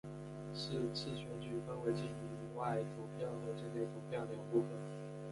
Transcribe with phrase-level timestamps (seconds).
[0.55, 2.09] 是次选举分为境
[2.55, 4.67] 外投票和境内投票两部分。